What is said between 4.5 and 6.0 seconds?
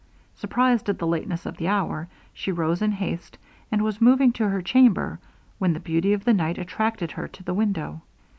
chamber, when the